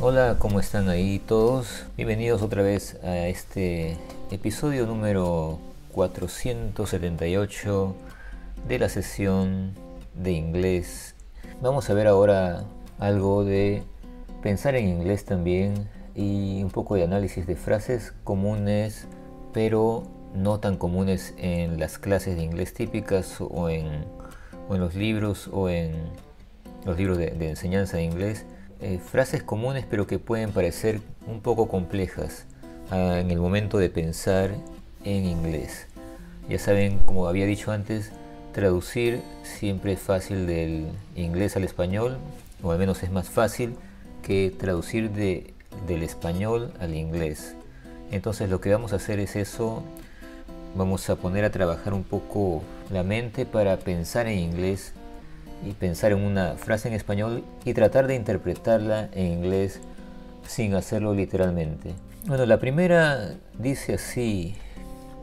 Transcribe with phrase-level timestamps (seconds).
[0.00, 1.84] Hola, ¿cómo están ahí todos?
[1.96, 3.96] Bienvenidos otra vez a este
[4.32, 5.60] episodio número
[5.92, 7.94] 478
[8.66, 9.72] de la sesión
[10.14, 11.14] de inglés.
[11.62, 12.64] Vamos a ver ahora
[12.98, 13.84] algo de
[14.42, 19.06] pensar en inglés también y un poco de análisis de frases comunes,
[19.52, 20.02] pero
[20.34, 23.86] no tan comunes en las clases de inglés típicas o en,
[24.68, 25.92] o en los libros o en
[26.84, 28.44] los libros de, de enseñanza de inglés
[28.84, 32.44] eh, frases comunes pero que pueden parecer un poco complejas
[32.90, 34.50] ah, en el momento de pensar
[35.04, 35.86] en inglés.
[36.50, 38.12] Ya saben, como había dicho antes,
[38.52, 42.18] traducir siempre es fácil del inglés al español,
[42.62, 43.74] o al menos es más fácil
[44.22, 45.54] que traducir de,
[45.86, 47.54] del español al inglés.
[48.10, 49.82] Entonces lo que vamos a hacer es eso,
[50.76, 54.92] vamos a poner a trabajar un poco la mente para pensar en inglés
[55.64, 59.80] y pensar en una frase en español y tratar de interpretarla en inglés
[60.46, 61.94] sin hacerlo literalmente.
[62.26, 64.54] Bueno, la primera dice así,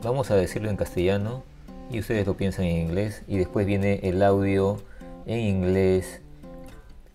[0.02, 1.42] vamos a decirlo en castellano
[1.90, 4.80] y ustedes lo piensan en inglés y después viene el audio
[5.26, 6.20] en inglés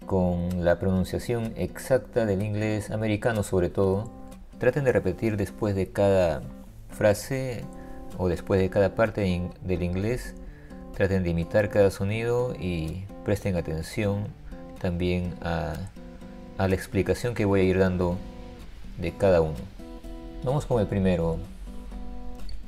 [0.05, 4.11] con la pronunciación exacta del inglés americano sobre todo.
[4.59, 6.41] Traten de repetir después de cada
[6.89, 7.63] frase
[8.17, 10.35] o después de cada parte del inglés.
[10.95, 14.25] Traten de imitar cada sonido y presten atención
[14.79, 15.75] también a,
[16.57, 18.15] la explicación que voy a ir dando
[19.01, 19.57] de cada uno.
[20.45, 21.37] Vamos con el primero.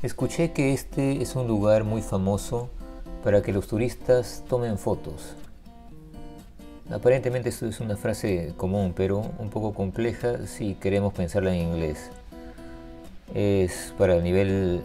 [0.03, 2.69] Escuché que este es un lugar muy famoso
[3.23, 5.33] para que los turistas tomen fotos.
[6.91, 12.09] Aparentemente esto es una frase común, pero un poco compleja si queremos pensarla en inglés.
[13.33, 14.81] Es para el nivel,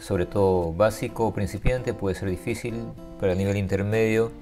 [0.00, 2.82] sobre todo básico o principiante, puede ser difícil.
[3.20, 4.32] Para el nivel intermedio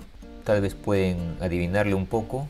[0.47, 2.47] tal vez pueden adivinarle un poco,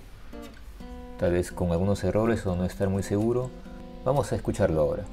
[1.19, 3.51] tal vez con algunos errores o no estar muy seguro.
[4.05, 5.05] Vamos a escucharlo ahora.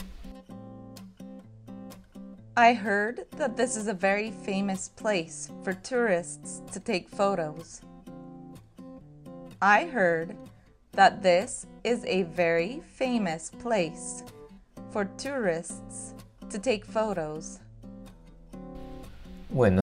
[2.57, 7.81] I heard that this is a very famous place for tourists to take photos.
[9.62, 10.35] I heard
[10.91, 14.25] that this is a very famous place
[14.91, 16.13] for tourists
[16.50, 17.59] to take photos.
[19.50, 19.82] Bueno,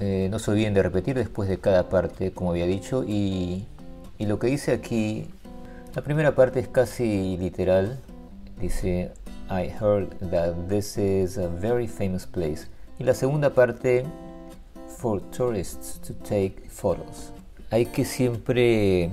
[0.00, 3.66] Eh, no se olviden de repetir después de cada parte, como había dicho, y,
[4.18, 5.26] lo que dice aquí,
[5.94, 7.98] la primera parte es casi literal,
[8.60, 9.10] dice,
[9.50, 12.68] I heard that this is a very famous place,
[13.00, 14.04] y la segunda parte,
[14.98, 17.32] for tourists to take photos.
[17.70, 19.10] Hay que siempre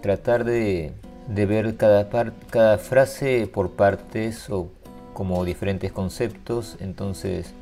[0.00, 0.92] tratar de,
[1.28, 4.68] de ver cada, par- cada frase por partes o
[5.12, 7.52] como diferentes conceptos, entonces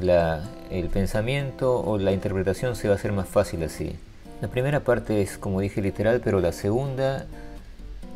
[0.00, 3.96] la- el pensamiento o la interpretación se va a hacer más fácil así.
[4.40, 7.26] La primera parte es, como dije, literal, pero la segunda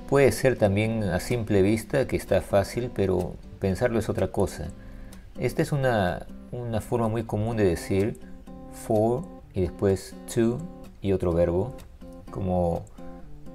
[0.09, 4.69] puede ser también a simple vista que está fácil, pero pensarlo es otra cosa.
[5.39, 8.19] Esta es una, una forma muy común de decir
[8.87, 10.59] for y después to
[11.03, 11.75] y otro verbo,
[12.31, 12.85] como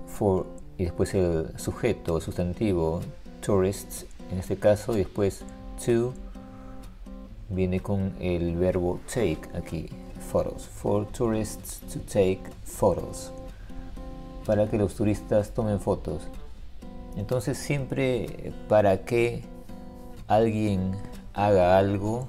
[0.07, 0.45] for
[0.77, 3.01] y después el sujeto sustantivo,
[3.41, 5.43] tourists en este caso, y después
[5.83, 6.13] to
[7.49, 9.89] viene con el verbo take aquí,
[10.31, 13.31] photos, for tourists to take photos,
[14.45, 16.27] para que los turistas tomen fotos.
[17.17, 19.43] Entonces siempre para que
[20.27, 20.91] alguien
[21.33, 22.27] haga algo,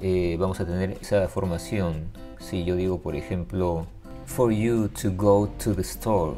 [0.00, 2.10] eh, vamos a tener esa formación.
[2.40, 3.86] Si yo digo, por ejemplo,
[4.26, 6.34] for you to go to the store,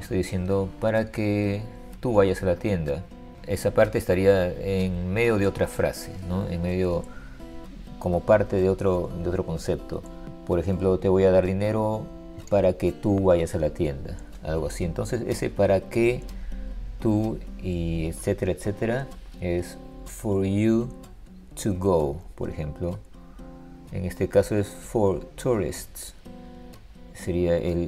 [0.00, 1.62] estoy diciendo para que
[2.00, 3.04] tú vayas a la tienda.
[3.48, 6.46] Esa parte estaría en medio de otra frase, ¿no?
[6.48, 7.04] En medio
[7.98, 10.02] como parte de otro, de otro concepto.
[10.46, 12.04] Por ejemplo, te voy a dar dinero
[12.50, 14.84] para que tú vayas a la tienda, algo así.
[14.84, 16.22] Entonces, ese para que
[17.00, 19.06] tú y etcétera, etcétera,
[19.40, 20.88] es for you
[21.62, 22.98] to go, por ejemplo.
[23.92, 26.14] En este caso es for tourists.
[27.14, 27.87] Sería el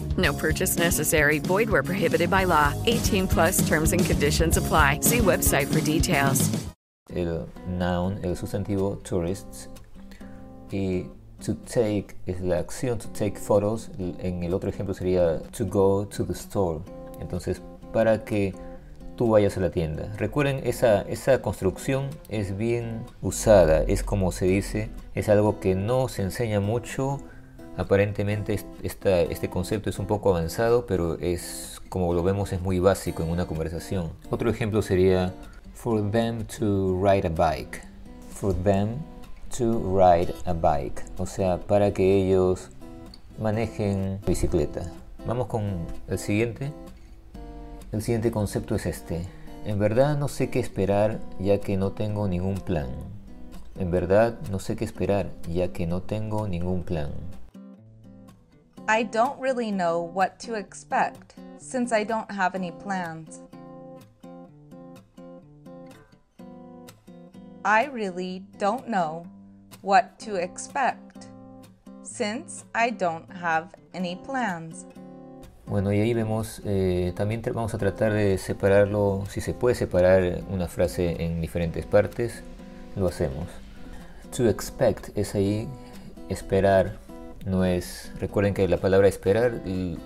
[0.21, 1.39] No purchase necessary.
[1.39, 2.73] Void where prohibited by law.
[2.85, 4.99] 18 plus terms and conditions apply.
[5.01, 6.49] See website for details.
[7.09, 9.67] El noun, el sustantivo tourists.
[10.71, 11.07] Y
[11.43, 13.89] to take es la acción to take photos.
[13.97, 16.81] En el otro ejemplo sería to go to the store.
[17.19, 17.61] Entonces,
[17.91, 18.53] para que
[19.17, 20.13] tú vayas a la tienda.
[20.17, 23.83] Recuerden, esa, esa construcción es bien usada.
[23.83, 27.19] Es como se dice, es algo que no se enseña mucho
[27.77, 33.23] Aparentemente este concepto es un poco avanzado, pero es como lo vemos es muy básico
[33.23, 34.11] en una conversación.
[34.29, 35.33] Otro ejemplo sería
[35.73, 37.81] for them to ride a bike.
[38.29, 38.97] For them
[39.57, 41.03] to ride a bike.
[41.17, 42.69] O sea, para que ellos
[43.39, 44.91] manejen bicicleta.
[45.25, 46.71] Vamos con el siguiente.
[47.91, 49.25] El siguiente concepto es este.
[49.65, 52.87] En verdad no sé qué esperar ya que no tengo ningún plan.
[53.77, 57.11] En verdad no sé qué esperar ya que no tengo ningún plan.
[58.87, 63.41] I don't really know what to expect since I don't have any plans.
[67.63, 69.25] I really don't know
[69.81, 71.27] what to expect
[72.03, 74.85] since I don't have any plans.
[75.67, 80.41] Bueno, y ahí vemos, eh, también vamos a tratar de separarlo, si se puede separar
[80.49, 82.43] una frase en diferentes partes,
[82.95, 83.47] lo hacemos.
[84.35, 85.69] To expect es ahí
[86.29, 86.97] esperar,
[87.45, 89.97] no es, recuerden que la palabra esperar, eh,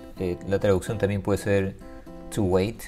[0.48, 1.76] la traducción también puede ser
[2.34, 2.84] to wait,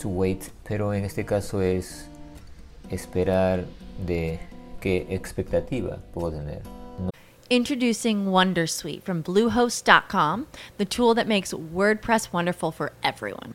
[0.00, 2.08] to wait, pero en este caso es
[2.90, 3.64] esperar
[4.06, 4.38] de
[4.80, 6.62] qué expectativa puedo tener.
[7.48, 10.46] Introducing Wondersuite from Bluehost.com,
[10.78, 13.54] the tool that makes WordPress wonderful for everyone.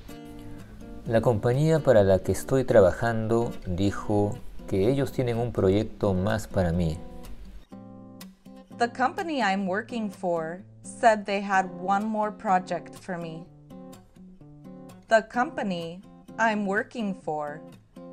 [1.07, 6.71] La compañía para la que estoy trabajando dijo que ellos tienen un proyecto más para
[6.71, 6.99] mí.
[8.77, 13.47] The company I'm working for said they had one more project for me.
[15.07, 16.01] The company
[16.37, 17.61] I'm working for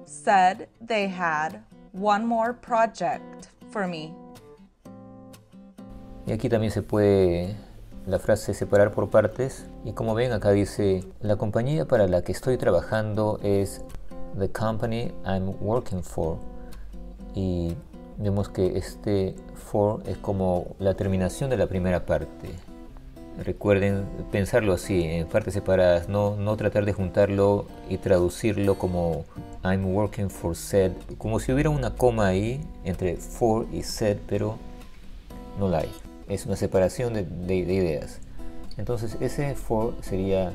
[0.07, 1.61] said they had
[1.93, 4.15] one more project for me.
[6.27, 7.55] Y aquí también se puede
[8.07, 9.67] la frase separar por partes.
[9.85, 13.83] Y como ven acá dice, la compañía para la que estoy trabajando es
[14.39, 16.39] The Company I'm Working For.
[17.35, 17.75] Y
[18.19, 22.51] vemos que este for es como la terminación de la primera parte.
[23.45, 29.25] Recuerden pensarlo así, en partes separadas, no, no tratar de juntarlo y traducirlo como
[29.63, 34.57] I'm working for said, como si hubiera una coma ahí entre for y said, pero
[35.57, 35.93] no la hay.
[36.29, 38.19] Es una separación de, de, de ideas.
[38.79, 40.53] Entonces ese for sería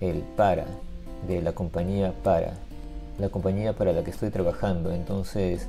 [0.00, 0.66] el para,
[1.26, 2.52] de la compañía para,
[3.18, 4.92] la compañía para la que estoy trabajando.
[4.92, 5.68] Entonces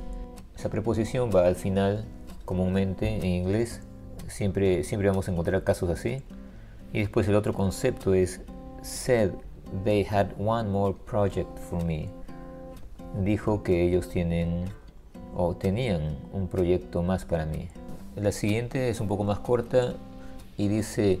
[0.56, 2.04] esa preposición va al final
[2.44, 3.80] comúnmente en inglés.
[4.28, 6.22] Siempre, siempre vamos a encontrar casos así.
[6.92, 8.40] Y después el otro concepto es
[8.82, 9.30] said
[9.84, 12.08] they had one more project for me.
[13.24, 14.66] Dijo que ellos tienen
[15.34, 17.68] o tenían un proyecto más para mí.
[18.16, 19.94] La siguiente es un poco más corta
[20.56, 21.20] y dice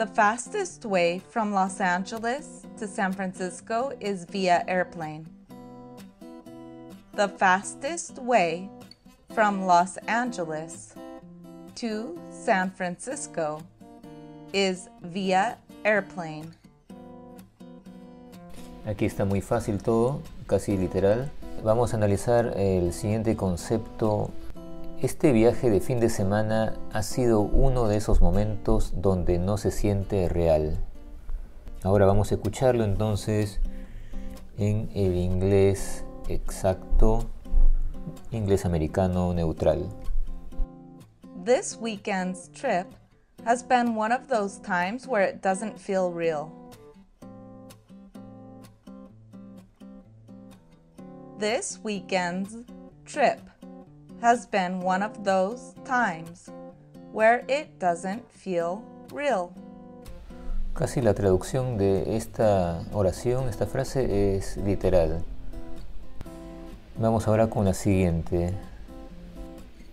[0.00, 5.26] The fastest way from Los Angeles to San Francisco is via airplane.
[7.12, 8.70] The fastest way
[9.34, 10.94] from Los Angeles
[11.74, 13.60] to San Francisco
[14.54, 16.50] is via airplane.
[18.86, 21.30] Aquí está muy fácil todo, casi literal.
[21.62, 24.30] Vamos a analizar el siguiente concepto.
[25.02, 29.70] Este viaje de fin de semana ha sido uno de esos momentos donde no se
[29.70, 30.78] siente real.
[31.82, 33.60] Ahora vamos a escucharlo entonces
[34.58, 37.24] en el inglés exacto,
[38.30, 39.88] inglés americano neutral.
[41.46, 42.86] This weekend's trip
[43.46, 46.52] has been one of those times where it doesn't feel real.
[51.38, 52.54] This weekend's
[53.06, 53.40] trip
[54.20, 56.50] has been one of those times
[57.12, 59.52] where it doesn't feel real.
[60.74, 65.22] Casi la traducción de esta oración, esta frase es literal.
[66.96, 68.54] Vamos ahora con la siguiente.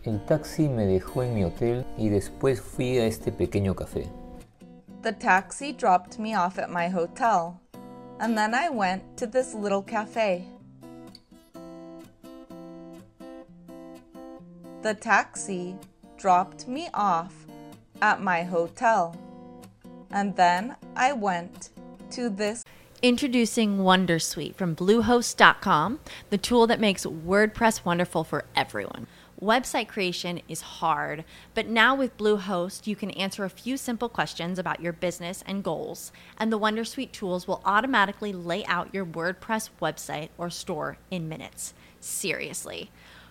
[0.04, 4.08] El taxi me dejó en mi hotel y después fui a este pequeño café.
[5.02, 7.60] The taxi dropped me off at my hotel,
[8.20, 10.46] and then I went to this little cafe.
[14.84, 15.76] The taxi
[16.18, 17.34] dropped me off
[18.02, 19.16] at my hotel,
[20.12, 21.70] and then I went
[22.12, 22.64] to this.
[23.02, 29.08] Introducing Wondersuite from Bluehost.com, the tool that makes WordPress wonderful for everyone.
[29.42, 34.58] Website creation is hard, but now with Bluehost, you can answer a few simple questions
[34.58, 39.70] about your business and goals, and the Wondersuite tools will automatically lay out your WordPress
[39.82, 41.74] website or store in minutes.
[42.00, 42.90] Seriously.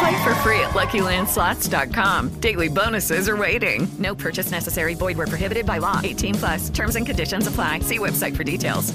[0.00, 2.40] Play for free at LuckyLandSlots.com.
[2.40, 3.86] Daily bonuses are waiting.
[3.98, 4.94] No purchase necessary.
[4.94, 6.00] Void where prohibited by law.
[6.02, 6.70] 18 plus.
[6.70, 7.80] Terms and conditions apply.
[7.80, 8.94] See website for details.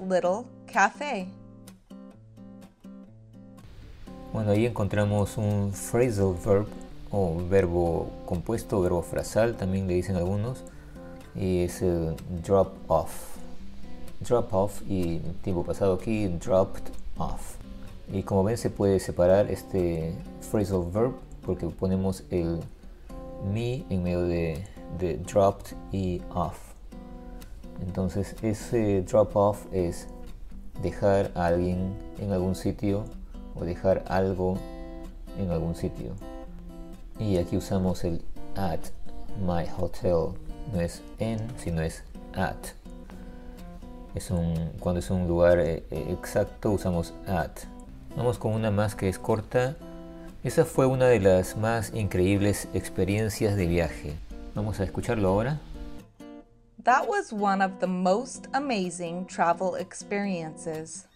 [0.00, 1.28] Little cafe.
[4.32, 6.66] Bueno, ahí encontramos un phrasal verb
[7.12, 10.64] o verbo compuesto, verbo frasal, también le dicen algunos,
[11.34, 13.36] y es el drop off.
[14.20, 17.56] Drop off y tiempo pasado aquí, dropped off.
[18.12, 20.14] Y como ven se puede separar este
[20.50, 22.60] phrasal verb porque ponemos el
[23.52, 24.64] me en medio de,
[24.98, 26.58] de dropped y off.
[27.80, 30.08] Entonces ese drop off es
[30.82, 33.04] dejar a alguien en algún sitio
[33.54, 34.58] o dejar algo
[35.38, 36.12] en algún sitio.
[37.18, 38.22] Y aquí usamos el
[38.56, 38.80] at
[39.44, 40.34] my hotel.
[40.72, 42.56] No es en, sino es at.
[44.14, 47.50] Es un, cuando es un lugar eh, eh, exacto usamos at.
[48.16, 49.76] Vamos con una más que es corta.
[50.42, 54.14] Esa fue una de las más increíbles experiencias de viaje.
[54.54, 55.60] Vamos a escucharlo ahora.
[56.82, 61.06] That was one of the most amazing travel experiences.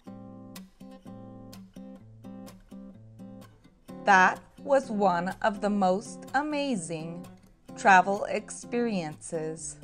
[4.05, 7.23] That was one of the most amazing
[7.75, 9.75] travel experiences.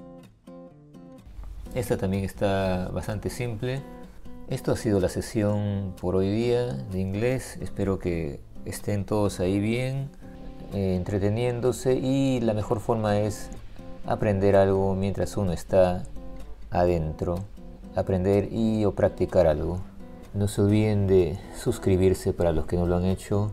[1.73, 3.81] Esta también está bastante simple.
[4.49, 7.57] Esto ha sido la sesión por hoy día de inglés.
[7.59, 10.09] Espero que estén todos ahí bien,
[10.73, 13.49] eh, entreteniéndose y la mejor forma es
[14.05, 16.03] aprender algo mientras uno está
[16.69, 17.39] adentro.
[17.95, 19.79] Aprender y o practicar algo.
[20.33, 23.51] No se olviden de suscribirse para los que no lo han hecho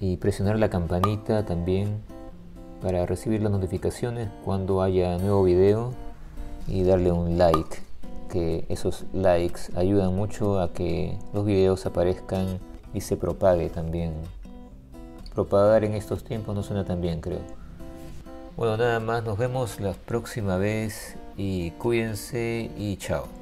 [0.00, 2.00] y presionar la campanita también
[2.80, 5.92] para recibir las notificaciones cuando haya nuevo video
[6.68, 7.78] y darle un like
[8.30, 12.58] que esos likes ayudan mucho a que los videos aparezcan
[12.94, 14.12] y se propague también
[15.34, 17.40] propagar en estos tiempos no suena tan bien creo.
[18.56, 23.41] Bueno nada más nos vemos la próxima vez y cuídense y chao